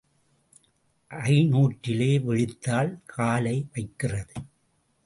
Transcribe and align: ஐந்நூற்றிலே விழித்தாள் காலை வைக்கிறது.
ஐந்நூற்றிலே 1.11 2.09
விழித்தாள் 2.25 2.91
காலை 3.05 3.57
வைக்கிறது. 3.73 4.33